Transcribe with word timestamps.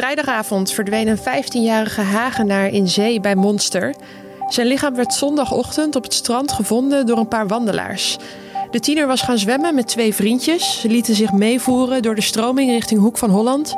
Vrijdagavond 0.00 0.72
verdween 0.72 1.08
een 1.08 1.18
15-jarige 1.18 2.00
Hagenaar 2.00 2.68
in 2.68 2.88
zee 2.88 3.20
bij 3.20 3.34
Monster. 3.34 3.94
Zijn 4.48 4.66
lichaam 4.66 4.94
werd 4.94 5.14
zondagochtend 5.14 5.96
op 5.96 6.02
het 6.02 6.14
strand 6.14 6.52
gevonden 6.52 7.06
door 7.06 7.18
een 7.18 7.28
paar 7.28 7.46
wandelaars. 7.46 8.18
De 8.70 8.80
tiener 8.80 9.06
was 9.06 9.22
gaan 9.22 9.38
zwemmen 9.38 9.74
met 9.74 9.86
twee 9.86 10.14
vriendjes. 10.14 10.80
Ze 10.80 10.88
lieten 10.88 11.14
zich 11.14 11.32
meevoeren 11.32 12.02
door 12.02 12.14
de 12.14 12.20
stroming 12.20 12.70
richting 12.70 13.00
Hoek 13.00 13.18
van 13.18 13.30
Holland, 13.30 13.76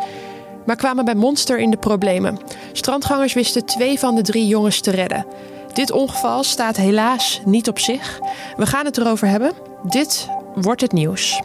maar 0.67 0.77
kwamen 0.77 1.05
bij 1.05 1.15
Monster 1.15 1.59
in 1.59 1.71
de 1.71 1.77
problemen. 1.77 2.39
Strandgangers 2.73 3.35
wisten 3.35 3.67
twee 3.67 3.99
van 3.99 4.15
de 4.15 4.23
drie 4.23 4.47
jongens 4.47 4.81
te 4.81 4.91
redden. 4.91 5.27
Dit 5.73 5.93
ongeval 5.93 6.43
staat 6.43 6.77
helaas 6.77 7.43
niet 7.45 7.69
op 7.69 7.79
zich. 7.79 8.19
We 8.57 8.67
gaan 8.67 8.85
het 8.85 8.99
erover 8.99 9.29
hebben. 9.29 9.53
Dit 9.83 10.29
wordt 10.55 10.81
het 10.81 10.93
nieuws. 10.93 11.43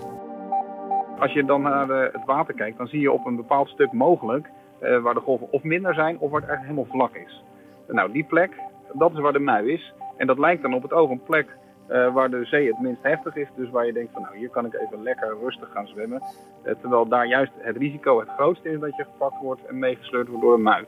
Als 1.20 1.34
je 1.34 1.46
dan 1.46 1.62
naar 1.62 1.88
het 1.88 2.26
water 2.26 2.54
kijkt, 2.54 2.78
dan 2.78 2.88
zie 2.88 3.00
je 3.00 3.12
op 3.12 3.26
een 3.26 3.36
bepaald 3.36 3.70
stuk 3.70 3.92
mogelijk 3.92 4.50
uh, 4.82 5.00
waar 5.00 5.14
de 5.14 5.20
golven 5.20 5.52
of 5.52 5.64
minder 5.64 5.94
zijn 5.94 6.20
of 6.20 6.32
waar 6.32 6.42
het 6.42 6.50
eigenlijk 6.50 6.80
helemaal 6.80 7.10
vlak 7.10 7.24
is. 7.26 7.44
Nou, 7.88 8.12
die 8.12 8.24
plek, 8.24 8.52
dat 8.94 9.12
is 9.12 9.20
waar 9.20 9.34
de 9.34 9.40
mui 9.40 9.74
is. 9.74 9.94
En 10.18 10.28
dat 10.28 10.38
lijkt 10.38 10.62
dan 10.62 10.74
op 10.74 10.82
het 10.82 10.94
oog 10.94 11.10
een 11.10 11.24
plek 11.24 11.48
uh, 11.92 12.14
waar 12.14 12.30
de 12.30 12.46
zee 12.46 12.68
het 12.68 12.80
minst 12.80 13.04
heftig 13.04 13.36
is. 13.36 13.48
Dus 13.56 13.70
waar 13.70 13.86
je 13.86 13.94
denkt 13.94 14.14
van 14.14 14.22
nou, 14.22 14.38
hier 14.38 14.50
kan 14.50 14.66
ik 14.66 14.74
even 14.74 15.04
lekker 15.04 15.38
rustig 15.42 15.70
gaan 15.72 15.88
zwemmen. 15.88 16.22
Uh, 16.66 16.74
terwijl 16.82 17.08
daar 17.08 17.28
juist 17.28 17.52
het 17.58 17.78
risico 17.78 18.20
het 18.20 18.30
grootste 18.30 18.70
is 18.70 18.80
dat 18.80 18.96
je 18.96 19.04
gepakt 19.04 19.42
wordt 19.42 19.66
en 19.66 19.80
meegesleurd 19.80 20.28
wordt 20.28 20.44
door 20.44 20.54
een 20.54 20.62
mui. 20.62 20.86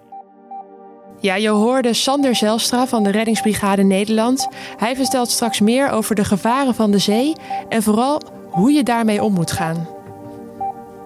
Ja, 1.21 1.35
je 1.35 1.49
hoorde 1.49 1.93
Sander 1.93 2.35
Zelstra 2.35 2.85
van 2.85 3.03
de 3.03 3.11
Reddingsbrigade 3.11 3.83
Nederland. 3.83 4.47
Hij 4.77 4.95
vertelt 4.95 5.29
straks 5.29 5.59
meer 5.59 5.91
over 5.91 6.15
de 6.15 6.23
gevaren 6.23 6.73
van 6.73 6.91
de 6.91 6.97
zee 6.97 7.35
en 7.69 7.83
vooral 7.83 8.21
hoe 8.49 8.71
je 8.71 8.83
daarmee 8.83 9.23
om 9.23 9.33
moet 9.33 9.51
gaan. 9.51 9.98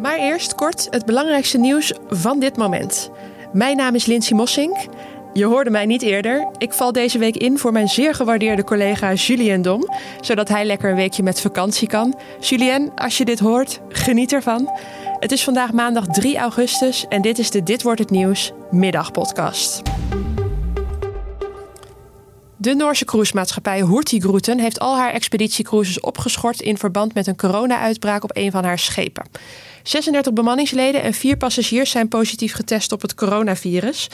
Maar 0.03 0.17
eerst 0.17 0.55
kort 0.55 0.87
het 0.89 1.05
belangrijkste 1.05 1.57
nieuws 1.57 1.93
van 2.09 2.39
dit 2.39 2.57
moment. 2.57 3.11
Mijn 3.53 3.77
naam 3.77 3.95
is 3.95 4.05
Lindsay 4.05 4.37
Mossink. 4.37 4.77
Je 5.33 5.45
hoorde 5.45 5.69
mij 5.69 5.85
niet 5.85 6.01
eerder. 6.01 6.47
Ik 6.57 6.73
val 6.73 6.91
deze 6.91 7.17
week 7.17 7.37
in 7.37 7.57
voor 7.57 7.71
mijn 7.71 7.87
zeer 7.87 8.13
gewaardeerde 8.13 8.63
collega 8.63 9.13
Julien 9.13 9.61
Dom, 9.61 9.89
zodat 10.21 10.47
hij 10.47 10.65
lekker 10.65 10.89
een 10.89 10.95
weekje 10.95 11.23
met 11.23 11.41
vakantie 11.41 11.87
kan. 11.87 12.19
Julien, 12.39 12.91
als 12.95 13.17
je 13.17 13.25
dit 13.25 13.39
hoort, 13.39 13.79
geniet 13.89 14.33
ervan. 14.33 14.69
Het 15.19 15.31
is 15.31 15.43
vandaag 15.43 15.71
maandag 15.71 16.07
3 16.07 16.37
augustus 16.37 17.05
en 17.09 17.21
dit 17.21 17.39
is 17.39 17.51
de 17.51 17.63
Dit 17.63 17.83
wordt 17.83 17.99
het 17.99 18.09
nieuws 18.09 18.51
middagpodcast. 18.71 19.81
De 22.63 22.75
Noorse 22.75 23.05
cruisemaatschappij 23.05 23.79
Hurtigruten 23.79 24.59
heeft 24.59 24.79
al 24.79 24.97
haar 24.97 25.13
expeditiecruises 25.13 25.99
opgeschort 25.99 26.61
in 26.61 26.77
verband 26.77 27.13
met 27.13 27.27
een 27.27 27.35
corona-uitbraak 27.35 28.23
op 28.23 28.29
een 28.33 28.51
van 28.51 28.63
haar 28.63 28.79
schepen. 28.79 29.25
36 29.83 30.33
bemanningsleden 30.33 31.01
en 31.01 31.13
4 31.13 31.37
passagiers 31.37 31.91
zijn 31.91 32.07
positief 32.07 32.53
getest 32.53 32.91
op 32.91 33.01
het 33.01 33.15
coronavirus. 33.15 34.09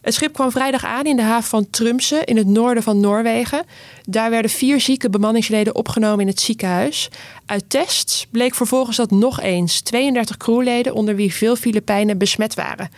Het 0.00 0.14
schip 0.14 0.32
kwam 0.32 0.50
vrijdag 0.50 0.84
aan 0.84 1.04
in 1.04 1.16
de 1.16 1.22
haven 1.22 1.48
van 1.48 1.70
Trumse 1.70 2.22
in 2.24 2.36
het 2.36 2.46
noorden 2.46 2.82
van 2.82 3.00
Noorwegen. 3.00 3.64
Daar 4.04 4.30
werden 4.30 4.50
vier 4.50 4.80
zieke 4.80 5.10
bemanningsleden 5.10 5.74
opgenomen 5.74 6.20
in 6.20 6.26
het 6.26 6.40
ziekenhuis. 6.40 7.08
Uit 7.46 7.64
tests 7.68 8.26
bleek 8.30 8.54
vervolgens 8.54 8.96
dat 8.96 9.10
nog 9.10 9.40
eens 9.40 9.80
32 9.80 10.36
crewleden 10.36 10.94
onder 10.94 11.16
wie 11.16 11.34
veel 11.34 11.56
Filipijnen 11.56 12.18
besmet 12.18 12.54
waren. 12.54 12.90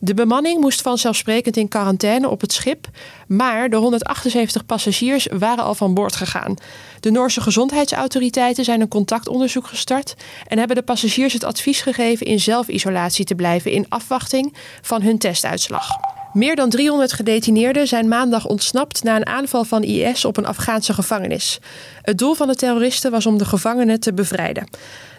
De 0.00 0.14
bemanning 0.14 0.60
moest 0.60 0.80
vanzelfsprekend 0.80 1.56
in 1.56 1.68
quarantaine 1.68 2.28
op 2.28 2.40
het 2.40 2.52
schip, 2.52 2.88
maar 3.26 3.70
de 3.70 3.76
178 3.76 4.66
passagiers 4.66 5.26
waren 5.38 5.64
al 5.64 5.74
van 5.74 5.94
boord 5.94 6.16
gegaan. 6.16 6.54
De 7.00 7.10
Noorse 7.10 7.40
gezondheidsautoriteiten 7.40 8.64
zijn 8.64 8.80
een 8.80 8.88
contactonderzoek 8.88 9.66
gestart 9.66 10.14
en 10.46 10.58
hebben 10.58 10.76
de 10.76 10.82
passagiers 10.82 11.32
het 11.32 11.44
advies 11.44 11.80
gegeven 11.80 12.26
in 12.26 12.40
zelfisolatie 12.40 13.24
te 13.24 13.34
blijven 13.34 13.70
in 13.70 13.86
afwachting 13.88 14.54
van 14.82 15.02
hun 15.02 15.18
testuitslag. 15.18 15.88
Meer 16.34 16.56
dan 16.56 16.70
300 16.70 17.12
gedetineerden 17.12 17.86
zijn 17.86 18.08
maandag 18.08 18.46
ontsnapt 18.46 19.02
na 19.02 19.16
een 19.16 19.26
aanval 19.26 19.64
van 19.64 19.82
IS 19.82 20.24
op 20.24 20.36
een 20.36 20.46
Afghaanse 20.46 20.94
gevangenis. 20.94 21.58
Het 22.02 22.18
doel 22.18 22.34
van 22.34 22.46
de 22.46 22.54
terroristen 22.54 23.10
was 23.10 23.26
om 23.26 23.38
de 23.38 23.44
gevangenen 23.44 24.00
te 24.00 24.14
bevrijden. 24.14 24.68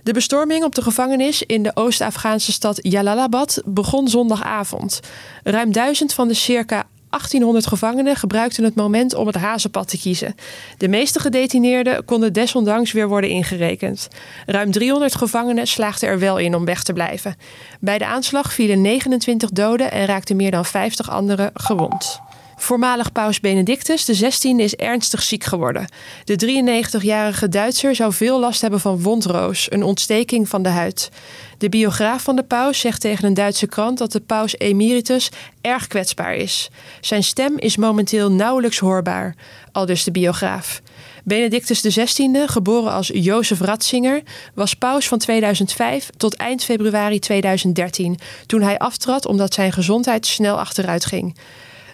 De 0.05 0.13
bestorming 0.13 0.63
op 0.63 0.75
de 0.75 0.81
gevangenis 0.81 1.43
in 1.43 1.63
de 1.63 1.71
Oost-Afghaanse 1.73 2.51
stad 2.51 2.79
Jalalabad 2.81 3.61
begon 3.65 4.07
zondagavond. 4.07 4.99
Ruim 5.43 5.71
duizend 5.71 6.13
van 6.13 6.27
de 6.27 6.33
circa 6.33 6.87
1800 7.09 7.67
gevangenen 7.67 8.15
gebruikten 8.15 8.63
het 8.63 8.75
moment 8.75 9.15
om 9.15 9.27
het 9.27 9.35
hazenpad 9.35 9.87
te 9.87 9.97
kiezen. 9.97 10.35
De 10.77 10.87
meeste 10.87 11.19
gedetineerden 11.19 12.05
konden 12.05 12.33
desondanks 12.33 12.91
weer 12.91 13.07
worden 13.07 13.29
ingerekend. 13.29 14.07
Ruim 14.45 14.71
300 14.71 15.15
gevangenen 15.15 15.67
slaagden 15.67 16.09
er 16.09 16.19
wel 16.19 16.37
in 16.37 16.55
om 16.55 16.65
weg 16.65 16.83
te 16.83 16.93
blijven. 16.93 17.35
Bij 17.79 17.97
de 17.97 18.05
aanslag 18.05 18.53
vielen 18.53 18.81
29 18.81 19.49
doden 19.49 19.91
en 19.91 20.05
raakten 20.05 20.35
meer 20.35 20.51
dan 20.51 20.65
50 20.65 21.09
anderen 21.09 21.51
gewond. 21.53 22.19
Voormalig 22.65 23.11
paus 23.11 23.39
Benedictus 23.39 24.03
XVI 24.03 24.57
is 24.57 24.75
ernstig 24.75 25.21
ziek 25.21 25.43
geworden. 25.43 25.87
De 26.23 26.63
93-jarige 26.99 27.49
Duitser 27.49 27.95
zou 27.95 28.13
veel 28.13 28.39
last 28.39 28.61
hebben 28.61 28.79
van 28.79 29.01
wondroos, 29.01 29.71
een 29.71 29.83
ontsteking 29.83 30.49
van 30.49 30.63
de 30.63 30.69
huid. 30.69 31.09
De 31.57 31.69
biograaf 31.69 32.23
van 32.23 32.35
de 32.35 32.43
paus 32.43 32.79
zegt 32.79 33.01
tegen 33.01 33.25
een 33.25 33.33
Duitse 33.33 33.67
krant 33.67 33.97
dat 33.97 34.11
de 34.11 34.19
paus 34.19 34.57
emeritus 34.57 35.29
erg 35.61 35.87
kwetsbaar 35.87 36.35
is. 36.35 36.69
Zijn 37.01 37.23
stem 37.23 37.57
is 37.57 37.77
momenteel 37.77 38.31
nauwelijks 38.31 38.79
hoorbaar, 38.79 39.35
aldus 39.71 40.03
de 40.03 40.11
biograaf. 40.11 40.81
Benedictus 41.23 41.81
XVI, 41.81 42.43
geboren 42.45 42.91
als 42.91 43.11
Jozef 43.13 43.59
Ratzinger, 43.59 44.21
was 44.53 44.73
paus 44.73 45.07
van 45.07 45.17
2005 45.17 46.09
tot 46.17 46.35
eind 46.35 46.63
februari 46.63 47.19
2013, 47.19 48.19
toen 48.45 48.61
hij 48.61 48.77
aftrad 48.77 49.25
omdat 49.25 49.53
zijn 49.53 49.71
gezondheid 49.71 50.25
snel 50.25 50.59
achteruit 50.59 51.05
ging. 51.05 51.35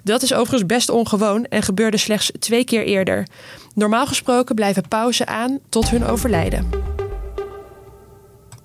Dat 0.04 0.22
is 0.22 0.34
overigens 0.34 0.66
best 0.66 0.90
ongewoon 0.90 1.46
en 1.46 1.64
gebeurde 1.64 1.98
slechts 1.98 2.32
twee 2.40 2.64
keer 2.64 2.86
eerder. 2.86 3.28
Normaal 3.76 4.08
gesproken 4.08 4.56
blijven 4.56 4.88
pauzen 4.88 5.28
aan 5.28 5.60
tot 5.70 5.90
hun 5.90 6.06
overlijden. 6.06 6.70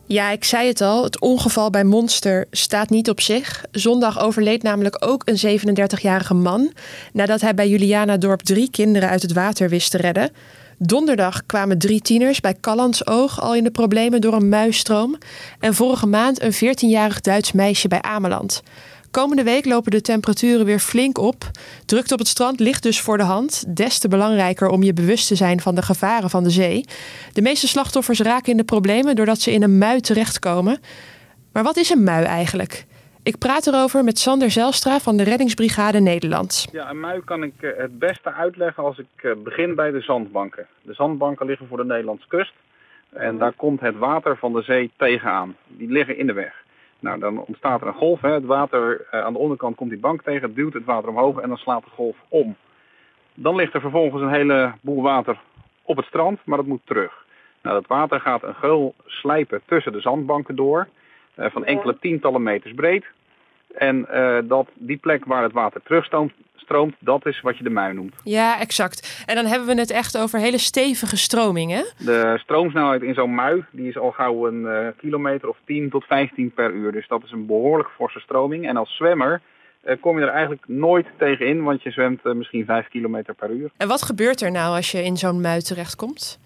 Ja, 0.08 0.30
ik 0.30 0.44
zei 0.44 0.68
het 0.68 0.80
al, 0.80 1.04
het 1.04 1.20
ongeval 1.20 1.70
bij 1.70 1.84
Monster 1.84 2.46
staat 2.50 2.90
niet 2.90 3.10
op 3.10 3.20
zich. 3.20 3.64
Zondag 3.70 4.20
overleed 4.20 4.62
namelijk 4.62 5.06
ook 5.06 5.22
een 5.24 5.60
37-jarige 5.60 6.34
man 6.34 6.72
nadat 7.12 7.40
hij 7.40 7.54
bij 7.54 7.68
Juliana 7.68 8.16
Dorp 8.16 8.42
drie 8.42 8.70
kinderen 8.70 9.08
uit 9.08 9.22
het 9.22 9.32
water 9.32 9.68
wist 9.68 9.90
te 9.90 9.96
redden. 9.96 10.30
Donderdag 10.78 11.46
kwamen 11.46 11.78
drie 11.78 12.00
tieners 12.00 12.40
bij 12.40 12.56
Callandsoog 12.60 13.40
al 13.40 13.54
in 13.54 13.64
de 13.64 13.70
problemen 13.70 14.20
door 14.20 14.32
een 14.32 14.48
muisstroom. 14.48 15.18
En 15.60 15.74
vorige 15.74 16.06
maand 16.06 16.42
een 16.42 16.54
14-jarig 16.54 17.20
Duits 17.20 17.52
meisje 17.52 17.88
bij 17.88 18.02
Ameland. 18.02 18.62
Komende 19.22 19.44
week 19.44 19.64
lopen 19.64 19.90
de 19.90 20.00
temperaturen 20.00 20.66
weer 20.66 20.78
flink 20.78 21.18
op. 21.18 21.44
Drukte 21.86 22.12
op 22.12 22.18
het 22.18 22.28
strand 22.28 22.60
ligt 22.60 22.82
dus 22.82 23.00
voor 23.00 23.16
de 23.16 23.22
hand. 23.22 23.76
Des 23.76 23.98
te 23.98 24.08
belangrijker 24.08 24.68
om 24.68 24.82
je 24.82 24.92
bewust 24.92 25.28
te 25.28 25.34
zijn 25.34 25.60
van 25.60 25.74
de 25.74 25.82
gevaren 25.82 26.30
van 26.30 26.42
de 26.42 26.50
zee. 26.50 26.84
De 27.32 27.42
meeste 27.42 27.68
slachtoffers 27.68 28.20
raken 28.20 28.50
in 28.50 28.56
de 28.56 28.64
problemen 28.64 29.16
doordat 29.16 29.40
ze 29.40 29.52
in 29.52 29.62
een 29.62 29.78
mui 29.78 30.00
terechtkomen. 30.00 30.78
Maar 31.52 31.62
wat 31.62 31.76
is 31.76 31.90
een 31.90 32.02
mui 32.04 32.24
eigenlijk? 32.24 32.84
Ik 33.22 33.38
praat 33.38 33.66
erover 33.66 34.04
met 34.04 34.18
Sander 34.18 34.50
Zelstra 34.50 34.98
van 34.98 35.16
de 35.16 35.22
Reddingsbrigade 35.22 36.00
Nederland. 36.00 36.68
Ja, 36.72 36.90
een 36.90 37.00
mui 37.00 37.20
kan 37.24 37.42
ik 37.42 37.54
eh, 37.60 37.70
het 37.76 37.98
beste 37.98 38.32
uitleggen 38.32 38.84
als 38.84 38.98
ik 38.98 39.22
eh, 39.22 39.32
begin 39.44 39.74
bij 39.74 39.90
de 39.90 40.00
zandbanken. 40.00 40.66
De 40.82 40.94
zandbanken 40.94 41.46
liggen 41.46 41.66
voor 41.66 41.76
de 41.76 41.84
Nederlandse 41.84 42.28
kust. 42.28 42.52
En 43.12 43.38
daar 43.38 43.52
komt 43.52 43.80
het 43.80 43.98
water 43.98 44.36
van 44.36 44.52
de 44.52 44.62
zee 44.62 44.90
tegenaan. 44.96 45.56
Die 45.66 45.90
liggen 45.90 46.18
in 46.18 46.26
de 46.26 46.32
weg. 46.32 46.64
Nou, 47.00 47.18
dan 47.18 47.38
ontstaat 47.38 47.80
er 47.80 47.86
een 47.86 47.94
golf. 47.94 48.20
Hè. 48.20 48.32
Het 48.32 48.44
water 48.44 49.00
uh, 49.00 49.20
aan 49.20 49.32
de 49.32 49.38
onderkant 49.38 49.76
komt 49.76 49.90
die 49.90 49.98
bank 49.98 50.22
tegen, 50.22 50.54
duwt 50.54 50.72
het 50.72 50.84
water 50.84 51.08
omhoog 51.08 51.38
en 51.40 51.48
dan 51.48 51.56
slaat 51.56 51.84
de 51.84 51.90
golf 51.90 52.16
om. 52.28 52.56
Dan 53.34 53.56
ligt 53.56 53.74
er 53.74 53.80
vervolgens 53.80 54.22
een 54.22 54.32
heleboel 54.32 55.02
water 55.02 55.38
op 55.82 55.96
het 55.96 56.06
strand, 56.06 56.40
maar 56.44 56.58
dat 56.58 56.66
moet 56.66 56.80
terug. 56.84 57.24
Nou, 57.62 57.74
dat 57.74 57.86
water 57.86 58.20
gaat 58.20 58.42
een 58.42 58.54
geul 58.54 58.94
slijpen 59.04 59.60
tussen 59.66 59.92
de 59.92 60.00
zandbanken 60.00 60.56
door, 60.56 60.88
uh, 61.36 61.46
van 61.50 61.64
enkele 61.64 61.98
tientallen 61.98 62.42
meters 62.42 62.74
breed. 62.74 63.04
En 63.76 64.06
uh, 64.12 64.38
dat, 64.44 64.68
die 64.74 64.96
plek 64.96 65.24
waar 65.24 65.42
het 65.42 65.52
water 65.52 65.82
terugstroomt, 65.82 66.32
stroomt, 66.66 66.94
dat 66.98 67.26
is 67.26 67.40
wat 67.40 67.56
je 67.56 67.64
de 67.64 67.70
mui 67.70 67.94
noemt. 67.94 68.14
Ja, 68.24 68.60
exact. 68.60 69.24
En 69.26 69.34
dan 69.34 69.44
hebben 69.44 69.68
we 69.68 69.80
het 69.80 69.90
echt 69.90 70.18
over 70.18 70.38
hele 70.38 70.58
stevige 70.58 71.16
stromingen. 71.16 71.84
De 71.98 72.38
stroomsnelheid 72.42 73.02
in 73.02 73.14
zo'n 73.14 73.34
mui 73.34 73.64
die 73.70 73.88
is 73.88 73.98
al 73.98 74.10
gauw 74.10 74.46
een 74.46 74.60
uh, 74.60 74.88
kilometer 74.98 75.48
of 75.48 75.56
10 75.64 75.90
tot 75.90 76.04
15 76.04 76.52
per 76.54 76.72
uur. 76.72 76.92
Dus 76.92 77.08
dat 77.08 77.22
is 77.24 77.30
een 77.30 77.46
behoorlijk 77.46 77.88
forse 77.88 78.20
stroming. 78.20 78.68
En 78.68 78.76
als 78.76 78.96
zwemmer 78.96 79.40
uh, 79.84 79.94
kom 80.00 80.18
je 80.18 80.24
er 80.24 80.32
eigenlijk 80.32 80.62
nooit 80.66 81.06
tegen 81.18 81.46
in, 81.46 81.62
want 81.62 81.82
je 81.82 81.90
zwemt 81.90 82.24
misschien 82.24 82.64
5 82.64 82.88
kilometer 82.88 83.34
per 83.34 83.50
uur. 83.50 83.70
En 83.76 83.88
wat 83.88 84.02
gebeurt 84.02 84.40
er 84.40 84.50
nou 84.50 84.76
als 84.76 84.90
je 84.90 85.02
in 85.02 85.16
zo'n 85.16 85.40
mui 85.40 85.60
terechtkomt? 85.60 86.38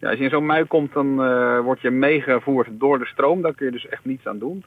Ja, 0.00 0.08
als 0.08 0.18
je 0.18 0.24
in 0.24 0.30
zo'n 0.30 0.46
mui 0.46 0.64
komt, 0.64 0.92
dan 0.92 1.16
word 1.62 1.80
je 1.80 1.90
meegevoerd 1.90 2.68
door 2.70 2.98
de 2.98 3.06
stroom. 3.06 3.42
Daar 3.42 3.54
kun 3.54 3.66
je 3.66 3.72
dus 3.72 3.88
echt 3.88 4.04
niets 4.04 4.26
aan 4.26 4.38
doen. 4.38 4.64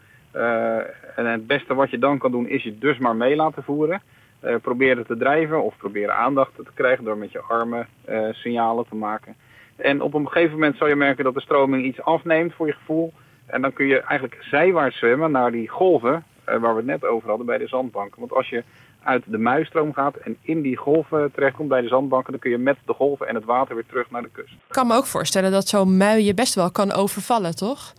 En 1.16 1.26
het 1.26 1.48
beste 1.48 1.74
wat 1.74 1.90
je 1.90 2.00
dan 2.00 2.18
kan 2.18 2.32
doen, 2.32 2.48
is 2.48 2.64
je 2.64 2.78
dus 2.78 2.98
maar 2.98 3.16
mee 3.16 3.36
laten 3.36 3.64
voeren. 3.64 4.02
Uh, 4.44 4.56
proberen 4.62 5.06
te 5.06 5.18
drijven 5.18 5.64
of 5.64 5.78
proberen 5.78 6.16
aandacht 6.16 6.56
te 6.56 6.64
krijgen 6.74 7.04
door 7.04 7.18
met 7.18 7.32
je 7.32 7.42
armen 7.42 7.88
uh, 8.10 8.28
signalen 8.32 8.86
te 8.90 8.96
maken. 8.96 9.36
En 9.76 10.02
op 10.02 10.14
een 10.14 10.28
gegeven 10.28 10.54
moment 10.54 10.78
zal 10.78 10.88
je 10.88 10.96
merken 10.96 11.24
dat 11.24 11.34
de 11.34 11.42
stroming 11.42 11.86
iets 11.86 12.02
afneemt 12.02 12.54
voor 12.54 12.68
je 12.68 12.74
gevoel. 12.74 13.14
En 13.46 13.62
dan 13.62 13.74
kun 13.74 13.86
je 13.86 14.00
eigenlijk 14.00 14.44
zijwaarts 14.44 14.98
zwemmen 14.98 15.32
naar 15.32 15.52
die 15.52 15.70
golven 15.70 16.24
waar 16.46 16.72
we 16.72 16.76
het 16.76 16.86
net 16.86 17.06
over 17.06 17.30
hadden 17.30 17.46
bij 17.46 17.58
de 17.58 17.68
zandbanken. 17.68 18.20
Want 18.20 18.34
als 18.34 18.50
je 18.50 18.64
uit 19.04 19.24
de 19.26 19.38
muisstroom 19.38 19.94
gaat 19.94 20.16
en 20.16 20.38
in 20.42 20.62
die 20.62 20.78
golven 20.78 21.32
terechtkomt 21.32 21.70
bij 21.70 21.82
de 21.82 21.88
zandbanken, 21.88 22.32
dan 22.32 22.42
kun 22.42 22.52
je 22.52 22.58
met 22.58 22.78
de 22.86 22.94
golven 22.94 23.28
en 23.28 23.36
het 23.36 23.46
water 23.46 23.76
weer 23.76 23.86
terug 23.86 24.12
naar 24.12 24.22
de 24.22 24.30
kust. 24.32 24.54
Ik 24.54 24.60
kan 24.68 24.88
me 24.88 24.96
ook 24.96 25.06
voorstellen 25.06 25.52
dat 25.52 25.68
zo'n 25.68 25.98
mui 25.98 26.24
je 26.24 26.34
best 26.34 26.56
wel 26.56 26.72
kan 26.72 26.92
overvallen, 26.92 27.56
toch? 27.56 27.94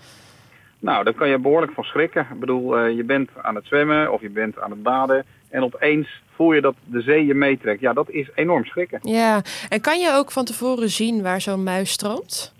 Nou, 0.82 1.04
daar 1.04 1.14
kan 1.14 1.28
je 1.28 1.38
behoorlijk 1.38 1.72
van 1.72 1.84
schrikken. 1.84 2.26
Ik 2.32 2.40
bedoel, 2.40 2.78
uh, 2.78 2.96
je 2.96 3.04
bent 3.04 3.30
aan 3.42 3.54
het 3.54 3.66
zwemmen 3.66 4.12
of 4.12 4.20
je 4.20 4.30
bent 4.30 4.60
aan 4.60 4.70
het 4.70 4.82
baden 4.82 5.24
en 5.50 5.62
opeens 5.62 6.22
voel 6.34 6.52
je 6.52 6.60
dat 6.60 6.74
de 6.84 7.00
zee 7.00 7.26
je 7.26 7.34
meetrekt. 7.34 7.80
Ja, 7.80 7.92
dat 7.92 8.10
is 8.10 8.30
enorm 8.34 8.64
schrikken. 8.64 8.98
Ja, 9.02 9.42
en 9.68 9.80
kan 9.80 10.00
je 10.00 10.12
ook 10.12 10.30
van 10.30 10.44
tevoren 10.44 10.88
zien 10.88 11.22
waar 11.22 11.40
zo'n 11.40 11.62
mui 11.62 11.84
stroomt? 11.84 12.54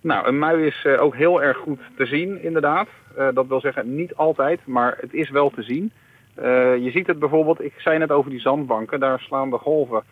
Nou, 0.00 0.26
een 0.26 0.38
mui 0.38 0.66
is 0.66 0.84
uh, 0.84 1.02
ook 1.02 1.14
heel 1.16 1.42
erg 1.42 1.56
goed 1.56 1.80
te 1.96 2.06
zien, 2.06 2.42
inderdaad. 2.42 2.88
Uh, 3.18 3.28
dat 3.34 3.46
wil 3.46 3.60
zeggen, 3.60 3.94
niet 3.94 4.14
altijd, 4.14 4.60
maar 4.64 4.96
het 5.00 5.14
is 5.14 5.30
wel 5.30 5.50
te 5.50 5.62
zien. 5.62 5.92
je 6.84 6.90
ziet 6.92 7.06
het 7.06 7.18
bijvoorbeeld, 7.18 7.62
ik 7.62 7.74
zei 7.76 7.98
net 7.98 8.10
over 8.10 8.30
die 8.30 8.40
zandbanken, 8.40 9.00
daar 9.00 9.20
slaan 9.20 9.50
de 9.50 9.58
golven 9.58 10.02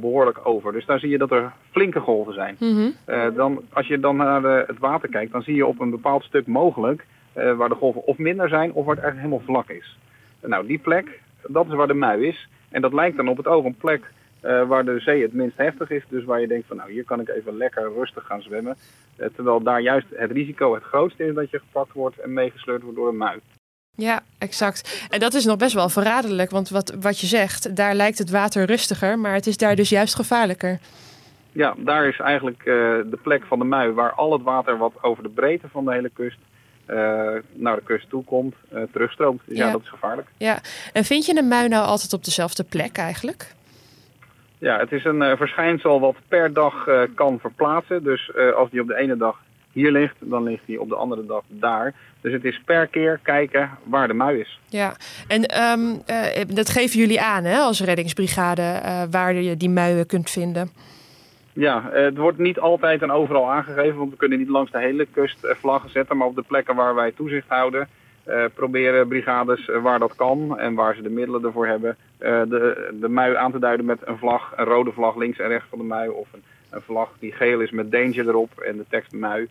behoorlijk 0.00 0.40
over. 0.42 0.72
Dus 0.72 0.86
daar 0.86 0.98
zie 0.98 1.08
je 1.08 1.18
dat 1.18 1.30
er 1.30 1.52
flinke 1.70 2.00
golven 2.00 2.34
zijn. 2.34 2.56
Mm 2.58 2.74
-hmm. 2.74 2.94
uh, 3.06 3.26
dan, 3.34 3.62
als 3.72 3.86
je 3.86 4.00
dan 4.00 4.16
naar 4.16 4.42
de, 4.42 4.64
het 4.66 4.78
water 4.78 5.08
kijkt, 5.08 5.32
dan 5.32 5.42
zie 5.42 5.54
je 5.54 5.66
op 5.66 5.80
een 5.80 5.90
bepaald 5.90 6.22
stuk 6.22 6.46
mogelijk 6.46 7.06
uh, 7.36 7.56
waar 7.56 7.68
de 7.68 7.74
golven 7.74 8.06
of 8.06 8.18
minder 8.18 8.48
zijn 8.48 8.72
of 8.72 8.84
waar 8.84 8.94
het 8.94 9.04
eigenlijk 9.04 9.34
helemaal 9.34 9.62
vlak 9.62 9.76
is. 9.76 9.98
nou, 10.40 10.66
die 10.66 10.78
plek, 10.78 11.20
dat 11.46 11.66
is 11.66 11.72
waar 11.72 11.86
de 11.86 11.94
mui 11.94 12.26
is. 12.26 12.48
En 12.68 12.80
dat 12.80 12.92
lijkt 12.92 13.16
dan 13.16 13.28
op 13.28 13.36
het 13.36 13.46
oog 13.46 13.64
een 13.64 13.74
plek 13.74 14.12
waar 14.40 14.84
de 14.84 15.00
zee 15.00 15.22
het 15.22 15.32
minst 15.32 15.56
heftig 15.56 15.90
is. 15.90 16.02
Dus 16.08 16.24
waar 16.24 16.40
je 16.40 16.46
denkt 16.46 16.66
van 16.66 16.76
nou, 16.76 16.92
hier 16.92 17.04
kan 17.04 17.20
ik 17.20 17.28
even 17.28 17.56
lekker 17.56 17.92
rustig 17.92 18.26
gaan 18.26 18.42
zwemmen. 18.42 18.76
terwijl 19.34 19.62
daar 19.62 19.80
juist 19.80 20.06
het 20.14 20.30
risico 20.30 20.74
het 20.74 20.82
grootste 20.82 21.24
is 21.24 21.34
dat 21.34 21.50
je 21.50 21.58
gepakt 21.58 21.92
wordt 21.92 22.18
en 22.18 22.32
meegesleurd 22.32 22.82
wordt 22.82 22.96
door 22.96 23.08
een 23.08 23.16
mui. 23.16 23.40
Ja, 24.00 24.22
exact. 24.38 25.06
En 25.10 25.20
dat 25.20 25.34
is 25.34 25.44
nog 25.44 25.56
best 25.56 25.74
wel 25.74 25.88
verraderlijk, 25.88 26.50
want 26.50 26.68
wat, 26.68 26.94
wat 27.00 27.20
je 27.20 27.26
zegt, 27.26 27.76
daar 27.76 27.94
lijkt 27.94 28.18
het 28.18 28.30
water 28.30 28.64
rustiger, 28.64 29.18
maar 29.18 29.34
het 29.34 29.46
is 29.46 29.56
daar 29.56 29.76
dus 29.76 29.88
juist 29.88 30.14
gevaarlijker. 30.14 30.78
Ja, 31.52 31.74
daar 31.76 32.06
is 32.06 32.18
eigenlijk 32.18 32.58
uh, 32.58 32.64
de 33.10 33.18
plek 33.22 33.44
van 33.44 33.58
de 33.58 33.64
mui 33.64 33.92
waar 33.92 34.12
al 34.12 34.32
het 34.32 34.42
water 34.42 34.78
wat 34.78 34.92
over 35.00 35.22
de 35.22 35.28
breedte 35.28 35.68
van 35.68 35.84
de 35.84 35.92
hele 35.92 36.10
kust 36.14 36.38
uh, 36.86 36.96
naar 37.52 37.76
de 37.76 37.82
kust 37.84 38.08
toe 38.08 38.24
komt, 38.24 38.54
uh, 38.72 38.82
terugstroomt. 38.92 39.40
Dus 39.44 39.58
ja. 39.58 39.66
ja. 39.66 39.72
dat 39.72 39.82
is 39.82 39.88
gevaarlijk. 39.88 40.28
Ja, 40.36 40.58
en 40.92 41.04
vind 41.04 41.26
je 41.26 41.36
een 41.36 41.48
mui 41.48 41.68
nou 41.68 41.86
altijd 41.86 42.12
op 42.12 42.24
dezelfde 42.24 42.64
plek 42.64 42.96
eigenlijk? 42.96 43.54
Ja, 44.58 44.78
het 44.78 44.92
is 44.92 45.04
een 45.04 45.36
verschijnsel 45.36 46.00
wat 46.00 46.16
per 46.28 46.52
dag 46.52 46.88
kan 47.14 47.38
verplaatsen. 47.40 48.02
Dus 48.02 48.32
als 48.54 48.70
die 48.70 48.80
op 48.80 48.86
de 48.86 48.96
ene 48.96 49.16
dag 49.16 49.38
hier 49.72 49.92
ligt, 49.92 50.16
dan 50.18 50.42
ligt 50.42 50.62
hij 50.66 50.76
op 50.76 50.88
de 50.88 50.94
andere 50.94 51.26
dag 51.26 51.42
daar. 51.46 51.94
Dus 52.20 52.32
het 52.32 52.44
is 52.44 52.60
per 52.64 52.86
keer 52.86 53.20
kijken 53.22 53.70
waar 53.84 54.08
de 54.08 54.14
mui 54.14 54.40
is. 54.40 54.60
Ja, 54.68 54.96
en 55.28 55.62
um, 55.62 56.02
uh, 56.10 56.54
dat 56.54 56.70
geven 56.70 56.98
jullie 56.98 57.20
aan 57.20 57.44
hè, 57.44 57.58
als 57.58 57.80
reddingsbrigade, 57.80 58.62
uh, 58.62 59.02
waar 59.10 59.34
je 59.34 59.56
die 59.56 59.70
muien 59.70 60.06
kunt 60.06 60.30
vinden. 60.30 60.70
Ja, 61.52 61.90
het 61.92 62.16
wordt 62.16 62.38
niet 62.38 62.58
altijd 62.58 63.02
en 63.02 63.10
overal 63.10 63.50
aangegeven, 63.50 63.98
want 63.98 64.10
we 64.10 64.16
kunnen 64.16 64.38
niet 64.38 64.48
langs 64.48 64.70
de 64.70 64.78
hele 64.78 65.06
kust 65.06 65.38
vlaggen 65.40 65.90
zetten. 65.90 66.16
Maar 66.16 66.26
op 66.26 66.34
de 66.34 66.44
plekken 66.46 66.74
waar 66.74 66.94
wij 66.94 67.12
toezicht 67.12 67.48
houden, 67.48 67.88
uh, 68.28 68.44
proberen 68.54 69.08
brigades 69.08 69.70
waar 69.82 69.98
dat 69.98 70.14
kan 70.14 70.58
en 70.58 70.74
waar 70.74 70.94
ze 70.94 71.02
de 71.02 71.10
middelen 71.10 71.44
ervoor 71.44 71.66
hebben, 71.66 71.96
de, 72.18 72.90
de 73.00 73.08
mui 73.08 73.36
aan 73.36 73.52
te 73.52 73.58
duiden 73.58 73.86
met 73.86 73.98
een 74.04 74.18
vlag, 74.18 74.52
een 74.56 74.64
rode 74.64 74.92
vlag 74.92 75.16
links 75.16 75.38
en 75.38 75.48
rechts 75.48 75.68
van 75.68 75.78
de 75.78 75.84
mui 75.84 76.08
of 76.08 76.28
een 76.32 76.42
een 76.70 76.80
vlag 76.80 77.10
die 77.18 77.32
geel 77.32 77.60
is 77.60 77.70
met 77.70 77.92
danger 77.92 78.28
erop 78.28 78.58
en 78.58 78.76
de 78.76 78.84
tekst 78.88 79.12
mui. 79.12 79.46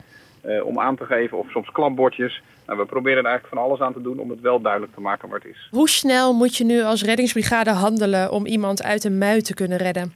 Uh, 0.46 0.66
om 0.66 0.80
aan 0.80 0.96
te 0.96 1.06
geven 1.06 1.38
of 1.38 1.50
soms 1.50 1.72
klapbordjes. 1.72 2.42
Nou, 2.66 2.80
we 2.80 2.86
proberen 2.86 3.18
er 3.18 3.26
eigenlijk 3.26 3.56
van 3.56 3.64
alles 3.64 3.80
aan 3.80 3.94
te 3.94 4.02
doen 4.02 4.20
om 4.20 4.30
het 4.30 4.42
wel 4.42 4.62
duidelijk 4.62 4.94
te 4.94 5.02
maken 5.02 5.30
waar 5.30 5.40
het 5.40 5.50
is. 5.50 5.68
Hoe 5.72 5.90
snel 5.90 6.34
moet 6.34 6.56
je 6.56 6.64
nu 6.64 6.82
als 6.82 7.04
reddingsbrigade 7.04 7.70
handelen 7.70 8.32
om 8.32 8.46
iemand 8.46 8.84
uit 8.84 9.04
een 9.04 9.18
mui 9.18 9.42
te 9.42 9.54
kunnen 9.54 9.78
redden? 9.78 10.14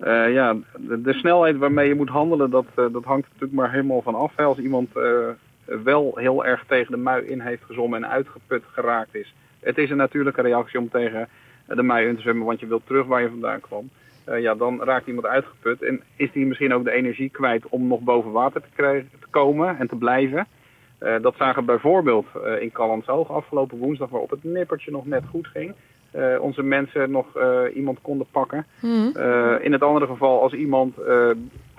Uh, 0.00 0.32
ja, 0.32 0.56
de, 0.76 1.02
de, 1.02 1.12
snelheid 1.12 1.56
waarmee 1.56 1.88
je 1.88 1.94
moet 1.94 2.08
handelen, 2.08 2.50
dat, 2.50 2.66
uh, 2.78 2.92
dat 2.92 3.04
hangt 3.04 3.26
natuurlijk 3.26 3.52
maar 3.52 3.70
helemaal 3.70 4.02
van 4.02 4.14
af. 4.14 4.38
Als 4.38 4.58
iemand 4.58 4.88
wel 5.84 6.12
heel 6.14 6.44
erg 6.44 6.64
tegen 6.68 6.92
de 6.92 6.98
mui 6.98 7.26
in 7.26 7.40
heeft 7.40 7.64
gezommen 7.64 8.04
en 8.04 8.10
uitgeput 8.10 8.62
geraakt 8.72 9.14
is. 9.14 9.34
Het 9.60 9.78
is 9.78 9.90
een 9.90 9.96
natuurlijke 9.96 10.42
reactie 10.42 10.78
om 10.78 10.88
tegen 10.88 11.28
de 11.66 11.82
mui 11.82 12.08
in 12.08 12.14
te 12.16 12.20
zwemmen, 12.20 12.46
want 12.46 12.60
je 12.60 12.66
wilt 12.66 12.86
terug 12.86 13.06
waar 13.06 13.22
je 13.22 13.28
vandaan 13.28 13.60
kwam. 13.60 13.90
Uh, 14.28 14.40
ja, 14.40 14.54
dan 14.54 14.82
raakt 14.82 15.06
iemand 15.06 15.26
uitgeput 15.26 15.82
en 15.82 16.02
is 16.16 16.32
die 16.32 16.46
misschien 16.46 16.74
ook 16.74 16.84
de 16.84 16.92
energie 16.92 17.30
kwijt 17.30 17.68
om 17.68 17.86
nog 17.86 18.00
boven 18.00 18.30
water 18.30 18.60
te, 18.60 18.68
krijgen, 18.74 19.10
te 19.20 19.26
komen 19.30 19.78
en 19.78 19.88
te 19.88 19.96
blijven. 19.96 20.46
Uh, 21.00 21.14
dat 21.20 21.34
zagen 21.36 21.60
we 21.60 21.66
bijvoorbeeld 21.66 22.26
uh, 22.36 22.62
in 22.62 22.72
Callandsoog 22.72 23.30
afgelopen 23.30 23.78
woensdag, 23.78 24.08
waarop 24.08 24.30
het 24.30 24.44
nippertje 24.44 24.90
nog 24.90 25.06
net 25.06 25.24
goed 25.30 25.46
ging. 25.46 25.74
onze 26.40 26.62
mensen 26.62 27.10
nog 27.10 27.26
iemand 27.74 27.98
konden 28.02 28.26
pakken. 28.30 28.66
Mm. 28.80 29.12
in 29.60 29.72
het 29.72 29.82
andere 29.82 30.06
geval, 30.06 30.42
als 30.42 30.52
iemand 30.52 30.94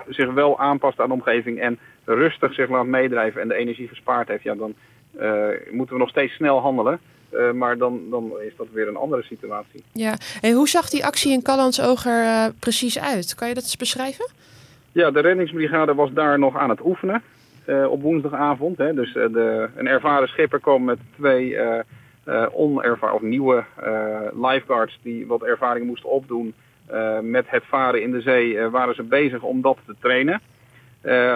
zich 0.07 0.33
wel 0.33 0.59
aanpast 0.59 0.99
aan 0.99 1.07
de 1.07 1.13
omgeving 1.13 1.59
en 1.59 1.79
rustig 2.05 2.53
zich 2.53 2.69
laat 2.69 2.85
meedrijven 2.85 3.41
en 3.41 3.47
de 3.47 3.55
energie 3.55 3.87
gespaard 3.87 4.27
heeft, 4.27 4.43
ja, 4.43 4.55
dan 4.55 4.73
moeten 5.71 5.95
we 5.95 6.01
nog 6.01 6.09
steeds 6.09 6.33
snel 6.33 6.59
handelen. 6.59 6.99
Uh, 7.35 7.51
maar 7.51 7.77
dan, 7.77 8.01
dan 8.09 8.31
is 8.41 8.55
dat 8.57 8.67
weer 8.71 8.87
een 8.87 8.95
andere 8.95 9.23
situatie. 9.23 9.83
Ja, 9.91 10.13
en 10.41 10.53
hoe 10.53 10.69
zag 10.69 10.89
die 10.89 11.05
actie 11.05 11.31
in 11.31 11.41
Callandsoog 11.41 12.05
er 12.05 12.23
uh, 12.23 12.45
precies 12.59 12.99
uit? 12.99 13.35
Kan 13.35 13.47
je 13.47 13.53
dat 13.53 13.63
eens 13.63 13.77
beschrijven? 13.77 14.29
Ja, 14.91 15.11
de 15.11 15.19
reddingsbrigade 15.19 15.93
was 15.93 16.11
daar 16.13 16.39
nog 16.39 16.57
aan 16.57 16.69
het 16.69 16.85
oefenen 16.85 17.23
uh, 17.67 17.91
op 17.91 18.01
woensdagavond. 18.01 18.77
Hè. 18.77 18.93
Dus 18.93 19.13
de, 19.13 19.69
een 19.75 19.87
ervaren 19.87 20.27
schipper 20.27 20.59
kwam 20.59 20.83
met 20.83 20.99
twee 21.15 21.57
onervaren 22.51 23.15
of 23.15 23.21
nieuwe 23.21 23.63
lifeguards 24.33 24.99
die 25.01 25.27
wat 25.27 25.43
ervaring 25.43 25.85
moesten 25.85 26.09
opdoen 26.09 26.53
met 27.21 27.45
het 27.47 27.63
varen 27.65 28.01
in 28.01 28.11
de 28.11 28.21
zee. 28.21 28.59
waren 28.59 28.95
ze 28.95 29.03
bezig 29.03 29.41
om 29.41 29.61
dat 29.61 29.77
te 29.85 29.95
trainen. 29.99 30.41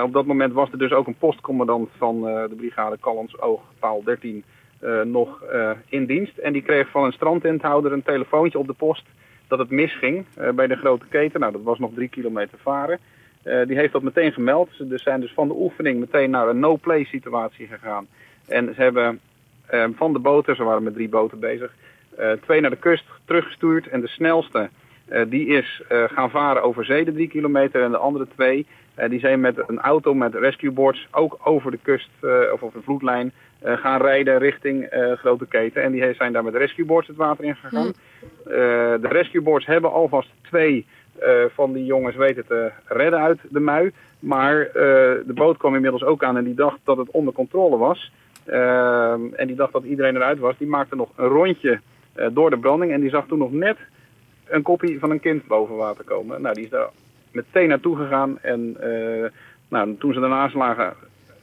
op 0.03 0.13
dat 0.13 0.25
moment 0.25 0.53
was 0.53 0.71
er 0.71 0.77
dus 0.77 0.91
ook 0.91 1.07
een 1.07 1.17
postcommandant 1.17 1.89
van 1.97 2.21
de 2.21 2.55
brigade 2.57 2.97
Callandsoog, 2.99 3.61
paal 3.79 4.03
13 4.03 4.43
uh, 4.81 5.01
nog 5.01 5.43
uh, 5.53 5.71
in 5.85 6.05
dienst. 6.05 6.37
En 6.37 6.53
die 6.53 6.61
kreeg 6.61 6.89
van 6.89 7.03
een 7.03 7.11
strandtenthouder 7.11 7.91
een 7.91 8.03
telefoontje 8.03 8.59
op 8.59 8.67
de 8.67 8.73
post 8.73 9.05
dat 9.47 9.59
het 9.59 9.69
misging 9.69 10.25
uh, 10.39 10.49
bij 10.49 10.67
de 10.67 10.75
grote 10.75 11.05
keten. 11.09 11.39
Nou, 11.39 11.51
dat 11.51 11.63
was 11.63 11.79
nog 11.79 11.91
drie 11.93 12.09
kilometer 12.09 12.57
varen. 12.61 12.99
die 13.43 13.77
heeft 13.77 13.93
dat 13.93 14.01
meteen 14.01 14.31
gemeld. 14.31 14.69
Ze 14.71 14.97
zijn 14.97 15.21
dus 15.21 15.33
van 15.33 15.47
de 15.47 15.53
oefening 15.53 15.99
meteen 15.99 16.29
naar 16.29 16.47
een 16.47 16.59
no-play 16.59 17.03
situatie 17.03 17.67
gegaan. 17.67 18.07
En 18.47 18.73
ze 18.75 18.81
hebben 18.81 19.19
van 19.95 20.13
de 20.13 20.19
boten, 20.19 20.55
ze 20.55 20.63
waren 20.63 20.83
met 20.83 20.93
drie 20.93 21.09
boten 21.09 21.39
bezig, 21.39 21.73
twee 22.41 22.61
naar 22.61 22.69
de 22.69 22.75
kust 22.75 23.05
teruggestuurd. 23.25 23.87
En 23.87 24.01
de 24.01 24.07
snelste 24.07 24.69
die 25.27 25.47
is 25.47 25.81
gaan 25.87 26.29
varen 26.29 26.63
over 26.63 26.85
zee 26.85 27.05
de 27.05 27.13
drie 27.13 27.27
kilometer. 27.27 27.83
En 27.83 27.91
de 27.91 27.97
andere 27.97 28.27
twee 28.35 28.65
die 29.07 29.19
zijn 29.19 29.39
met 29.39 29.63
een 29.67 29.79
auto 29.79 30.13
met 30.13 30.35
rescueboards 30.35 31.07
ook 31.11 31.39
over 31.43 31.71
de 31.71 31.79
kust 31.81 32.09
of 32.53 32.63
over 32.63 32.79
de 32.79 32.83
vloedlijn 32.83 33.31
uh, 33.65 33.77
gaan 33.77 34.01
rijden 34.01 34.37
richting 34.37 34.87
Grote 35.15 35.45
Keten. 35.47 35.83
En 35.83 35.91
die 35.91 36.13
zijn 36.13 36.33
daar 36.33 36.43
met 36.43 36.55
rescueboards 36.55 37.07
het 37.07 37.17
water 37.17 37.45
in 37.45 37.55
gegaan. 37.55 37.93
De 39.01 39.07
rescueboards 39.07 39.65
hebben 39.65 39.91
alvast 39.91 40.29
twee 40.41 40.85
van 41.53 41.73
die 41.73 41.85
jongens 41.85 42.15
weten 42.15 42.45
te 42.47 42.71
redden 42.85 43.19
uit 43.19 43.39
de 43.49 43.59
mui. 43.59 43.91
Maar 44.19 44.69
de 44.73 45.33
boot 45.33 45.57
kwam 45.57 45.75
inmiddels 45.75 46.03
ook 46.03 46.23
aan 46.23 46.37
en 46.37 46.43
die 46.43 46.53
dacht 46.53 46.79
dat 46.83 46.97
het 46.97 47.11
onder 47.11 47.33
controle 47.33 47.77
was. 47.77 48.11
en 49.35 49.47
die 49.47 49.55
dacht 49.55 49.73
dat 49.73 49.83
iedereen 49.83 50.15
eruit 50.15 50.39
was. 50.39 50.57
Die 50.57 50.67
maakte 50.67 50.95
nog 50.95 51.09
een 51.15 51.27
rondje 51.27 51.79
door 52.31 52.49
de 52.49 52.57
branding 52.57 52.91
en 52.91 53.01
die 53.01 53.09
zag 53.09 53.27
toen 53.27 53.39
nog 53.39 53.51
net 53.51 53.77
een 54.49 54.61
kopie 54.61 54.99
van 54.99 55.11
een 55.11 55.19
kind 55.19 55.47
boven 55.47 55.75
water 55.75 56.03
komen. 56.03 56.41
Nou, 56.41 56.53
die 56.55 56.63
is 56.63 56.69
daar 56.69 56.89
meteen 57.31 57.67
naartoe 57.67 57.95
gegaan 57.95 58.39
en 58.41 58.77
nou, 59.67 59.95
toen 59.99 60.13
ze 60.13 60.19
daarnaast 60.19 60.55
lagen 60.55 60.93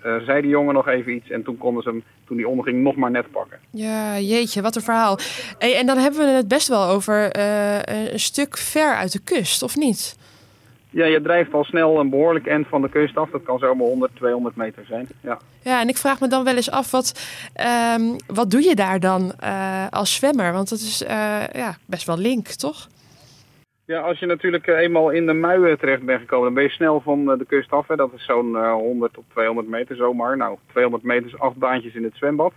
uh, 0.07 0.17
zei 0.27 0.41
die 0.41 0.51
jongen 0.51 0.75
nog 0.75 0.89
even 0.89 1.15
iets 1.15 1.31
en 1.31 1.43
toen 1.43 1.59
konden 1.59 1.83
ze 1.83 1.89
hem, 1.89 2.05
toen 2.27 2.37
hij 2.37 2.47
onderging, 2.47 2.83
nog 2.83 2.97
maar 2.97 3.11
net 3.11 3.31
pakken. 3.31 3.59
Ja, 3.71 4.19
jeetje, 4.19 4.63
wat 4.63 4.77
een 4.77 4.83
verhaal. 4.83 5.19
Hey, 5.59 5.77
en 5.77 5.87
dan 5.87 5.99
hebben 5.99 6.21
we 6.21 6.33
het 6.33 6.49
best 6.49 6.69
wel 6.69 6.85
over 6.89 7.37
uh, 7.37 7.79
een 8.13 8.21
stuk 8.21 8.57
ver 8.57 8.95
uit 8.95 9.13
de 9.13 9.21
kust, 9.25 9.63
of 9.63 9.77
niet? 9.77 10.19
Ja, 10.91 11.05
je 11.05 11.23
drijft 11.23 11.53
al 11.53 11.65
snel 11.65 12.01
een 12.01 12.11
behoorlijk 12.11 12.47
eind 12.47 12.67
van 12.67 12.83
de 12.83 12.89
kust 12.89 13.17
af. 13.17 13.31
Dat 13.31 13.43
kan 13.43 13.59
zomaar 13.59 13.87
100, 13.87 14.17
200 14.17 14.57
meter 14.57 14.85
zijn. 14.89 15.09
Ja, 15.21 15.39
ja 15.63 15.81
en 15.81 15.89
ik 15.89 15.97
vraag 15.97 16.21
me 16.21 16.29
dan 16.29 16.45
wel 16.45 16.57
eens 16.57 16.71
af, 16.71 16.91
wat, 16.91 17.29
um, 17.99 18.17
wat 18.27 18.51
doe 18.51 18.63
je 18.63 18.75
daar 18.75 19.01
dan 19.01 19.33
uh, 19.43 19.87
als 19.91 20.15
zwemmer? 20.15 20.53
Want 20.53 20.69
dat 20.69 20.79
is 20.79 21.05
ja, 21.53 21.77
best 21.87 22.07
wel 22.07 22.19
link, 22.19 22.47
toch? 22.47 22.89
Ja, 23.87 24.01
als 24.01 24.19
je 24.19 24.27
natuurlijk 24.27 24.67
eh, 24.67 24.79
eenmaal 24.79 25.11
in 25.11 25.27
de 25.27 25.33
muien 25.33 25.79
terecht 25.79 26.03
bent 26.03 26.21
gekomen, 26.21 26.45
dan 26.45 26.55
ben 26.55 26.63
je 26.63 26.71
snel 26.71 27.01
van 27.01 27.31
eh, 27.31 27.39
de 27.39 27.45
kust 27.45 27.71
af. 27.71 27.89
Hè. 27.89 27.97
Dat 27.97 28.13
is 28.13 28.25
zo'n 28.25 28.57
100 28.57 29.13
tot 29.13 29.25
200 29.29 29.69
meter 29.69 29.97
zomaar. 29.97 30.37
Nou, 30.37 30.59
200 30.67 31.05
meter 31.05 31.27
is 31.27 31.39
acht 31.39 31.57
baantjes 31.57 31.95
in 31.95 32.05
het 32.05 32.17
zwembad. 32.17 32.53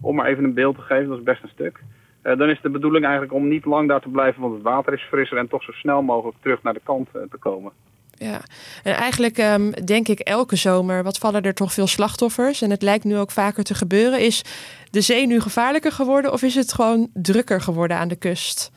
Om 0.00 0.14
maar 0.14 0.26
even 0.26 0.44
een 0.44 0.54
beeld 0.54 0.76
te 0.76 0.82
geven, 0.82 1.08
dat 1.08 1.18
is 1.18 1.24
best 1.24 1.42
een 1.42 1.48
stuk. 1.48 1.80
Dan 2.22 2.48
is 2.48 2.60
de 2.62 2.70
bedoeling 2.70 3.04
eigenlijk 3.04 3.34
om 3.34 3.48
niet 3.48 3.64
lang 3.64 3.88
daar 3.88 4.00
te 4.00 4.08
blijven, 4.08 4.42
want 4.42 4.54
het 4.54 4.62
water 4.62 4.92
is 4.92 5.02
frisser 5.02 5.38
en 5.38 5.48
toch 5.48 5.62
zo 5.62 5.72
snel 5.72 6.02
mogelijk 6.02 6.36
terug 6.40 6.62
naar 6.62 6.72
de 6.72 6.80
kant 6.84 7.08
te 7.12 7.36
komen. 7.38 7.72
Ja, 8.18 8.40
en 8.82 8.94
eigenlijk 8.94 9.38
ehm, 9.38 9.70
denk 9.70 10.08
ik 10.08 10.20
elke 10.20 10.56
zomer, 10.56 11.02
wat 11.02 11.18
vallen 11.18 11.42
er 11.42 11.54
toch 11.54 11.72
veel 11.72 11.86
slachtoffers? 11.86 12.62
En 12.62 12.70
het 12.70 12.82
lijkt 12.82 13.04
nu 13.04 13.16
ook 13.16 13.30
vaker 13.30 13.64
te 13.64 13.74
gebeuren. 13.74 14.20
Is 14.20 14.44
de 14.90 15.00
zee 15.00 15.26
nu 15.26 15.40
gevaarlijker 15.40 15.92
geworden 15.92 16.32
of 16.32 16.42
is 16.42 16.54
het 16.54 16.72
gewoon 16.72 17.08
drukker 17.12 17.60
geworden 17.60 17.96
aan 17.96 18.08
de 18.08 18.16
kust? 18.16 18.70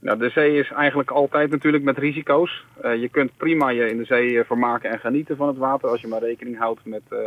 Nou, 0.00 0.18
de 0.18 0.30
zee 0.30 0.58
is 0.58 0.70
eigenlijk 0.70 1.10
altijd 1.10 1.50
natuurlijk 1.50 1.84
met 1.84 1.98
risico's. 1.98 2.64
Uh, 2.84 3.00
je 3.00 3.08
kunt 3.08 3.36
prima 3.36 3.68
je 3.68 3.90
in 3.90 3.98
de 3.98 4.04
zee 4.04 4.38
eh, 4.38 4.46
vermaken 4.46 4.90
en 4.90 4.98
genieten 4.98 5.36
van 5.36 5.48
het 5.48 5.56
water 5.56 5.88
als 5.88 6.00
je 6.00 6.08
maar 6.08 6.20
rekening 6.20 6.58
houdt 6.58 6.84
met 6.84 7.02
uh, 7.10 7.18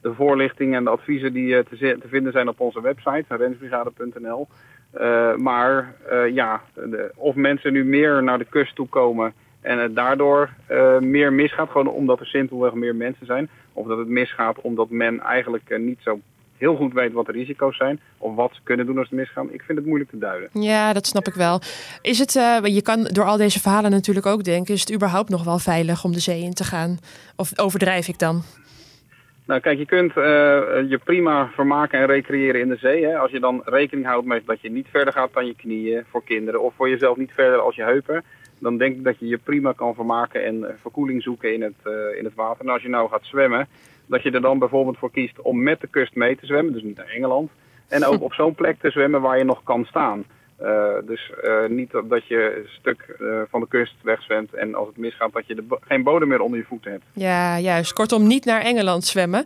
de 0.00 0.14
voorlichting 0.14 0.74
en 0.74 0.84
de 0.84 0.90
adviezen 0.90 1.32
die 1.32 1.62
te, 1.62 1.76
te, 1.76 2.08
vinden 2.08 2.32
zijn 2.32 2.48
op 2.48 2.60
onze 2.60 2.80
website, 2.80 3.36
rensbrigade.nl. 3.36 4.48
maar 5.36 5.94
ja, 6.32 6.62
of 7.14 7.34
mensen 7.34 7.72
nu 7.72 7.84
meer 7.84 8.22
naar 8.22 8.38
de 8.38 8.44
kust 8.44 8.74
toe 8.74 8.88
komen 8.88 9.32
en 9.60 9.78
het 9.78 9.94
daardoor 9.94 10.50
meer 11.00 11.32
misgaat, 11.32 11.70
gewoon 11.70 11.88
omdat 11.88 12.20
er 12.20 12.26
simpelweg 12.26 12.72
meer 12.72 12.94
mensen 12.94 13.26
zijn. 13.26 13.48
Of 13.72 13.86
dat 13.86 13.98
het 13.98 14.08
misgaat 14.08 14.60
omdat 14.60 14.90
men 14.90 15.20
eigenlijk 15.20 15.78
niet 15.78 15.98
zo 16.00 16.20
heel 16.58 16.76
goed 16.76 16.92
weet 16.92 17.12
wat 17.12 17.26
de 17.26 17.32
risico's 17.32 17.76
zijn. 17.76 18.00
Of 18.18 18.34
wat 18.34 18.50
ze 18.54 18.60
kunnen 18.62 18.86
doen 18.86 18.98
als 18.98 19.08
het 19.08 19.18
misgaan. 19.18 19.52
Ik 19.52 19.62
vind 19.62 19.78
het 19.78 19.86
moeilijk 19.86 20.10
te 20.10 20.18
duiden. 20.18 20.48
Ja, 20.52 20.92
dat 20.92 21.06
snap 21.06 21.26
ik 21.26 21.34
wel. 21.34 21.60
Is 22.02 22.18
het, 22.18 22.34
uh, 22.34 22.58
je 22.62 22.82
kan 22.82 23.04
door 23.04 23.24
al 23.24 23.36
deze 23.36 23.60
verhalen 23.60 23.90
natuurlijk 23.90 24.26
ook 24.26 24.44
denken... 24.44 24.74
is 24.74 24.80
het 24.80 24.94
überhaupt 24.94 25.28
nog 25.28 25.44
wel 25.44 25.58
veilig 25.58 26.04
om 26.04 26.12
de 26.12 26.20
zee 26.20 26.42
in 26.42 26.54
te 26.54 26.64
gaan? 26.64 26.98
Of 27.36 27.58
overdrijf 27.58 28.08
ik 28.08 28.18
dan? 28.18 28.42
Nou 29.46 29.60
kijk, 29.60 29.78
je 29.78 29.86
kunt 29.86 30.16
uh, 30.16 30.24
je 30.88 31.00
prima 31.04 31.50
vermaken 31.54 31.98
en 31.98 32.06
recreëren 32.06 32.60
in 32.60 32.68
de 32.68 32.76
zee. 32.76 33.04
Hè? 33.04 33.18
Als 33.18 33.30
je 33.30 33.40
dan 33.40 33.62
rekening 33.64 34.06
houdt 34.06 34.26
met 34.26 34.46
dat 34.46 34.60
je 34.60 34.70
niet 34.70 34.86
verder 34.90 35.12
gaat 35.12 35.32
dan 35.32 35.46
je 35.46 35.54
knieën 35.54 36.04
voor 36.10 36.24
kinderen... 36.24 36.62
of 36.62 36.74
voor 36.76 36.88
jezelf 36.88 37.16
niet 37.16 37.32
verder 37.34 37.58
als 37.60 37.74
je 37.74 37.82
heupen... 37.82 38.24
dan 38.58 38.76
denk 38.76 38.96
ik 38.96 39.04
dat 39.04 39.18
je 39.18 39.26
je 39.26 39.38
prima 39.38 39.72
kan 39.72 39.94
vermaken 39.94 40.44
en 40.44 40.78
verkoeling 40.80 41.22
zoeken 41.22 41.54
in 41.54 41.62
het, 41.62 41.74
uh, 41.84 42.18
in 42.18 42.24
het 42.24 42.34
water. 42.34 42.64
En 42.64 42.72
als 42.72 42.82
je 42.82 42.88
nou 42.88 43.08
gaat 43.08 43.24
zwemmen 43.24 43.68
dat 44.08 44.22
je 44.22 44.30
er 44.30 44.40
dan 44.40 44.58
bijvoorbeeld 44.58 44.98
voor 44.98 45.10
kiest 45.10 45.40
om 45.40 45.62
met 45.62 45.80
de 45.80 45.88
kust 45.88 46.14
mee 46.14 46.36
te 46.36 46.46
zwemmen, 46.46 46.72
dus 46.72 46.82
niet 46.82 46.96
naar 46.96 47.08
Engeland. 47.08 47.50
En 47.88 48.04
ook 48.04 48.22
op 48.28 48.32
zo'n 48.32 48.54
plek 48.54 48.80
te 48.80 48.90
zwemmen 48.90 49.20
waar 49.20 49.38
je 49.38 49.44
nog 49.44 49.62
kan 49.62 49.84
staan. 49.84 50.24
Uh, 50.62 50.94
dus 51.06 51.32
uh, 51.44 51.68
niet 51.68 51.90
dat 51.90 52.26
je 52.26 52.56
een 52.56 52.68
stuk 52.68 53.16
uh, 53.20 53.40
van 53.50 53.60
de 53.60 53.68
kust 53.68 53.94
wegzwemt 54.02 54.54
en 54.54 54.74
als 54.74 54.86
het 54.88 54.96
misgaat 54.96 55.32
dat 55.32 55.46
je 55.46 55.54
de 55.54 55.64
geen 55.80 56.02
bodem 56.02 56.28
meer 56.28 56.40
onder 56.40 56.58
je 56.58 56.64
voeten 56.64 56.90
hebt. 56.90 57.04
Ja, 57.12 57.58
juist. 57.58 57.92
Kortom, 57.92 58.26
niet 58.26 58.44
naar 58.44 58.60
Engeland 58.60 59.04
zwemmen. 59.04 59.44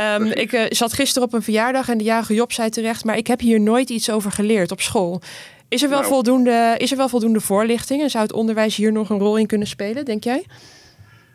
Um, 0.00 0.24
ik 0.24 0.66
zat 0.68 0.92
gisteren 0.92 1.28
op 1.28 1.34
een 1.34 1.42
verjaardag 1.42 1.88
en 1.88 1.98
de 1.98 2.04
jarige 2.04 2.34
Job 2.34 2.52
zei 2.52 2.68
terecht, 2.70 3.04
maar 3.04 3.16
ik 3.16 3.26
heb 3.26 3.40
hier 3.40 3.60
nooit 3.60 3.90
iets 3.90 4.10
over 4.10 4.30
geleerd 4.30 4.70
op 4.70 4.80
school. 4.80 5.20
Is 5.68 5.82
er 5.82 5.88
wel, 5.88 5.98
nou, 5.98 6.12
voldoende, 6.12 6.74
is 6.78 6.90
er 6.90 6.96
wel 6.96 7.08
voldoende 7.08 7.40
voorlichting 7.40 8.02
en 8.02 8.10
zou 8.10 8.24
het 8.24 8.32
onderwijs 8.32 8.76
hier 8.76 8.92
nog 8.92 9.10
een 9.10 9.18
rol 9.18 9.36
in 9.36 9.46
kunnen 9.46 9.66
spelen, 9.66 10.04
denk 10.04 10.24
jij? 10.24 10.44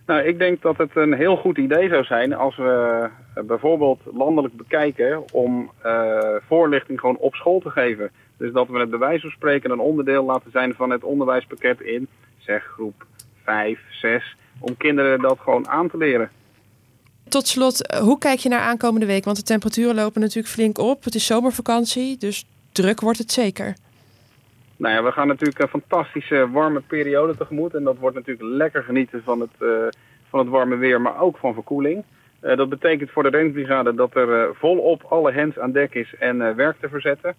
Nou, 0.10 0.22
ik 0.22 0.40
denk 0.40 0.62
dat 0.62 0.78
het 0.78 0.96
een 0.96 1.14
heel 1.14 1.36
goed 1.36 1.58
idee 1.58 1.90
zou 1.90 2.04
zijn 2.04 2.34
als 2.34 2.56
we 2.56 3.10
uh, 3.38 3.44
bijvoorbeeld 3.44 4.00
landelijk 4.14 4.58
bekijken 4.58 5.24
om 5.34 5.72
uh, 5.86 6.20
voorlichting 6.48 7.00
gewoon 7.00 7.18
op 7.18 7.36
school 7.36 7.60
te 7.60 7.70
geven. 7.70 8.12
Dus 8.38 8.52
dat 8.52 8.68
we 8.68 8.80
het 8.80 9.00
bij 9.00 9.20
van 9.20 9.30
spreken 9.30 9.72
een 9.72 9.80
onderdeel 9.80 10.26
laten 10.26 10.52
zijn 10.52 10.74
van 10.74 10.90
het 10.90 11.04
onderwijspakket 11.04 11.82
in, 11.82 12.08
zeg 12.38 12.64
groep 12.64 13.06
5, 13.44 13.80
6, 13.92 14.36
om 14.60 14.78
kinderen 14.78 15.22
dat 15.22 15.40
gewoon 15.40 15.68
aan 15.68 15.90
te 15.90 15.98
leren. 15.98 16.30
Tot 17.28 17.48
slot, 17.48 17.98
hoe 18.02 18.18
kijk 18.18 18.40
je 18.40 18.50
naar 18.50 18.60
aankomende 18.60 19.06
week? 19.06 19.26
Want 19.26 19.38
de 19.38 19.44
temperaturen 19.44 19.96
lopen 19.96 20.22
natuurlijk 20.22 20.54
flink 20.54 20.78
op. 20.78 21.04
Het 21.04 21.16
is 21.16 21.26
zomervakantie, 21.26 22.18
dus 22.18 22.46
druk 22.72 23.02
wordt 23.02 23.20
het 23.20 23.32
zeker. 23.32 23.76
Nou 24.80 24.96
ja, 24.96 25.04
we 25.04 25.12
gaan 25.12 25.28
natuurlijk 25.28 25.60
een 25.60 25.82
fantastische 25.82 26.50
warme 26.52 26.82
periode 26.82 27.38
tegemoet. 27.38 27.74
En 27.74 27.84
dat 27.84 27.98
wordt 27.98 28.16
natuurlijk 28.16 28.50
lekker 28.50 28.84
genieten 28.84 29.24
van 29.24 29.40
het, 29.40 29.50
uh, 29.60 29.88
van 30.30 30.40
het 30.40 30.48
warme 30.48 30.76
weer, 30.76 31.02
maar 31.02 31.22
ook 31.22 31.38
van 31.38 31.54
verkoeling. 31.54 32.04
Uh, 32.44 32.58
dat 32.58 32.70
betekent 32.70 33.12
voor 33.12 33.24
de 33.24 33.30
reddingsbrigade 33.30 33.94
dat 33.94 34.16
er 34.16 34.28
uh, 34.28 34.50
volop 34.54 35.04
alle 35.04 35.32
hens 35.32 35.60
aan 35.60 35.72
dek 35.72 35.94
is 35.94 36.16
en 36.20 36.56
werk 36.56 36.80
te 36.80 36.90
verzetten. 36.90 37.36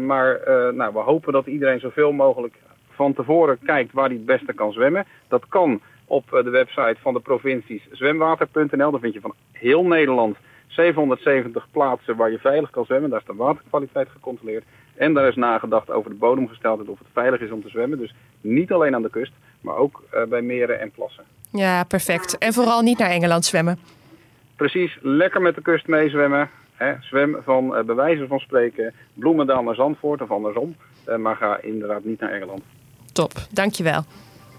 maar 0.00 0.40
nou, 0.74 0.92
we 0.92 0.98
hopen 0.98 1.32
dat 1.32 1.46
iedereen 1.46 1.80
zoveel 1.80 2.12
mogelijk 2.12 2.54
van 2.90 3.14
tevoren 3.14 3.58
kijkt 3.64 3.92
waar 3.92 4.06
hij 4.06 4.16
het 4.16 4.26
beste 4.26 4.52
kan 4.52 4.72
zwemmen. 4.72 5.04
Dat 5.28 5.48
kan 5.48 5.80
op 6.04 6.30
de 6.30 6.50
website 6.50 6.96
van 7.00 7.14
de 7.14 7.20
provincies 7.20 7.88
zwemwater.nl. 7.90 8.90
Daar 8.90 9.00
vind 9.00 9.14
je 9.14 9.20
van 9.20 9.34
heel 9.52 9.84
Nederland 9.84 10.36
770 10.66 11.66
plaatsen 11.70 12.16
waar 12.16 12.30
je 12.30 12.38
veilig 12.38 12.70
kan 12.70 12.84
zwemmen. 12.84 13.10
Daar 13.10 13.20
is 13.20 13.26
de 13.26 13.34
waterkwaliteit 13.34 14.08
gecontroleerd. 14.08 14.64
En 14.96 15.14
daar 15.14 15.28
is 15.28 15.34
nagedacht 15.34 15.90
over 15.90 16.10
de 16.10 16.16
bodemgesteldheid 16.16 16.88
of 16.88 16.98
het 16.98 17.08
veilig 17.12 17.40
is 17.40 17.50
om 17.50 17.62
te 17.62 17.68
zwemmen. 17.68 17.98
Dus 17.98 18.14
niet 18.40 18.72
alleen 18.72 18.94
aan 18.94 19.02
de 19.02 19.10
kust, 19.10 19.32
maar 19.60 19.76
ook 19.76 20.02
uh, 20.14 20.22
bij 20.22 20.42
meren 20.42 20.80
en 20.80 20.90
plassen. 20.90 21.24
Ja, 21.50 21.84
perfect. 21.84 22.38
En 22.38 22.52
vooral 22.52 22.82
niet 22.82 22.98
naar 22.98 23.10
Engeland 23.10 23.44
zwemmen. 23.44 23.78
Precies, 24.56 24.98
lekker 25.00 25.42
met 25.42 25.54
de 25.54 25.62
kust 25.62 25.86
meezwemmen. 25.86 26.50
Zwem 27.00 27.36
van 27.44 27.68
bij 27.68 27.94
wijze 27.94 28.26
van 28.26 28.38
spreken 28.38 28.92
Bloemendaal 29.14 29.62
naar 29.62 29.74
Zandvoort 29.74 30.22
of 30.22 30.30
andersom. 30.30 30.76
Uh, 31.08 31.16
maar 31.16 31.36
ga 31.36 31.60
inderdaad 31.60 32.04
niet 32.04 32.20
naar 32.20 32.32
Engeland. 32.32 32.62
Top, 33.12 33.32
dankjewel. 33.50 34.04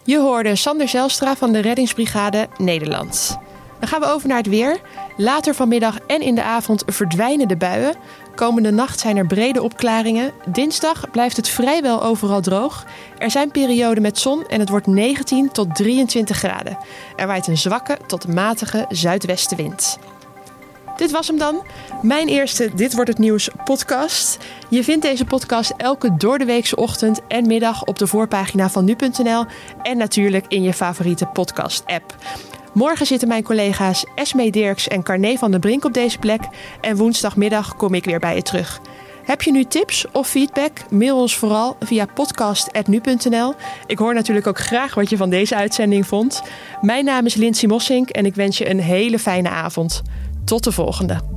Je 0.04 0.20
hoorde 0.20 0.56
Sander 0.56 0.88
Zelstra 0.88 1.36
van 1.36 1.52
de 1.52 1.60
Reddingsbrigade 1.60 2.48
Nederland. 2.58 3.40
Dan 3.80 3.88
gaan 3.88 4.00
we 4.00 4.06
over 4.06 4.28
naar 4.28 4.38
het 4.38 4.48
weer. 4.48 4.80
Later 5.18 5.56
vanmiddag 5.56 5.98
en 6.08 6.22
in 6.22 6.36
de 6.36 6.44
avond 6.44 6.84
verdwijnen 6.86 7.48
de 7.48 7.58
buien. 7.58 7.96
Komende 8.36 8.72
nacht 8.72 9.00
zijn 9.00 9.18
er 9.18 9.26
brede 9.26 9.62
opklaringen. 9.62 10.32
Dinsdag 10.46 11.12
blijft 11.12 11.38
het 11.38 11.50
vrijwel 11.50 12.04
overal 12.04 12.42
droog. 12.42 12.86
Er 13.18 13.32
zijn 13.32 13.52
perioden 13.52 14.02
met 14.02 14.20
zon 14.20 14.48
en 14.48 14.60
het 14.60 14.70
wordt 14.70 14.88
19 14.88 15.52
tot 15.52 15.76
23 15.76 16.38
graden. 16.38 16.78
Er 17.16 17.28
waait 17.28 17.48
een 17.48 17.58
zwakke 17.58 17.98
tot 18.08 18.28
matige 18.28 18.86
zuidwestenwind. 18.90 19.98
Dit 20.96 21.12
was 21.12 21.28
hem 21.28 21.38
dan. 21.38 21.64
Mijn 22.02 22.28
eerste 22.28 22.72
Dit 22.76 22.94
wordt 22.94 23.10
het 23.10 23.20
nieuws 23.20 23.50
podcast. 23.64 24.38
Je 24.70 24.84
vindt 24.84 25.02
deze 25.02 25.26
podcast 25.26 25.74
elke 25.78 26.18
doordeweekse 26.18 26.76
ochtend 26.76 27.22
en 27.28 27.48
middag 27.48 27.84
op 27.84 28.00
de 28.00 28.08
voorpagina 28.08 28.70
van 28.70 28.86
nu.nl 28.86 29.46
en 29.82 29.98
natuurlijk 29.98 30.46
in 30.48 30.64
je 30.64 30.74
favoriete 30.74 31.26
podcast 31.26 31.84
app. 31.86 32.16
Morgen 32.76 33.06
zitten 33.06 33.28
mijn 33.28 33.44
collega's 33.44 34.06
Esme 34.16 34.52
Dirks 34.52 34.88
en 34.88 35.04
Carné 35.04 35.38
van 35.38 35.52
der 35.52 35.60
Brink 35.60 35.86
op 35.86 35.94
deze 35.94 36.20
plek. 36.20 36.42
En 36.82 36.98
woensdagmiddag 36.98 37.76
kom 37.76 37.94
ik 37.94 38.06
weer 38.06 38.20
bij 38.20 38.36
je 38.36 38.42
terug. 38.42 38.82
Heb 39.24 39.42
je 39.42 39.52
nu 39.52 39.64
tips 39.64 40.06
of 40.12 40.28
feedback? 40.28 40.72
Mail 40.90 41.20
ons 41.20 41.38
vooral 41.38 41.76
via 41.80 42.06
podcast.nu.nl. 42.14 43.54
Ik 43.88 43.98
hoor 43.98 44.14
natuurlijk 44.14 44.48
ook 44.48 44.60
graag 44.60 44.96
wat 44.96 45.10
je 45.10 45.18
van 45.18 45.30
deze 45.30 45.56
uitzending 45.56 46.08
vond. 46.08 46.42
Mijn 46.82 47.06
naam 47.06 47.26
is 47.26 47.36
Lindsay 47.36 47.70
Mossink 47.70 48.10
en 48.10 48.26
ik 48.26 48.36
wens 48.36 48.58
je 48.58 48.70
een 48.70 48.80
hele 48.80 49.20
fijne 49.20 49.50
avond. 49.50 50.02
Tot 50.46 50.64
de 50.64 50.72
volgende. 50.72 51.35